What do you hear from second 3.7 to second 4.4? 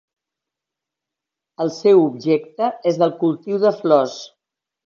flors.